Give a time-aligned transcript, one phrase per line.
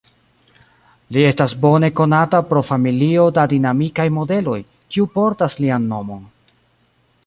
[1.17, 4.59] Li estas bone konata pro familio da dinamikaj modeloj,
[4.95, 6.31] kiu portas lian nomon.